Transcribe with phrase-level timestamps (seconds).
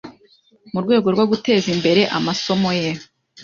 [0.73, 2.91] Mu rwego rwo guteza imbere amasomo ye